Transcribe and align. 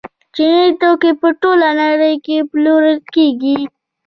چیني 0.35 0.67
توکي 0.81 1.11
په 1.21 1.27
ټوله 1.41 1.69
نړۍ 1.81 2.15
کې 2.25 2.37
پلورل 2.51 2.97
کیږي. 3.13 3.55